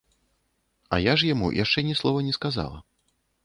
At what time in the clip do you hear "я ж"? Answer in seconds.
1.03-1.29